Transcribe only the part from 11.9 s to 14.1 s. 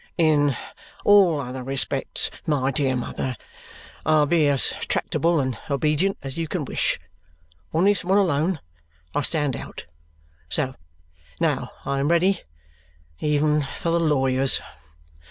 am ready even for the